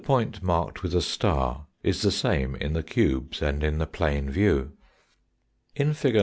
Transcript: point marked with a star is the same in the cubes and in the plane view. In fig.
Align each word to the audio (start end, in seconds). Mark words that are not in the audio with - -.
point 0.03 0.41
marked 0.41 0.81
with 0.81 0.95
a 0.95 1.01
star 1.01 1.67
is 1.83 2.01
the 2.01 2.09
same 2.11 2.55
in 2.55 2.73
the 2.73 2.81
cubes 2.83 3.39
and 3.41 3.63
in 3.63 3.77
the 3.77 3.85
plane 3.85 4.29
view. 4.29 4.71
In 5.75 5.93
fig. 5.93 6.17